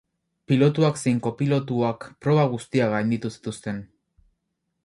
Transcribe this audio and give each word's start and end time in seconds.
Pilotuak 0.51 0.97
zein 1.01 1.19
kopilotuak 1.27 2.09
proba 2.27 2.49
guztiak 2.57 2.93
gainditu 2.97 3.35
zituzten. 3.37 3.87